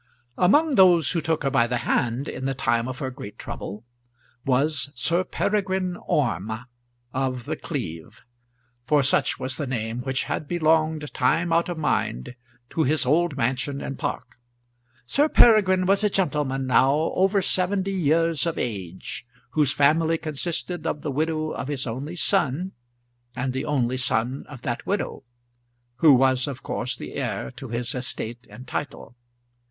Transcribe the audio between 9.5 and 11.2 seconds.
the name which had belonged